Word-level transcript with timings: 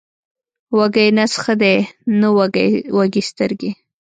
وږی 0.77 1.07
نس 1.17 1.33
ښه 1.43 1.53
دی، 1.61 1.75
نه 2.19 2.27
وږې 2.97 3.21
سترګې. 3.29 3.71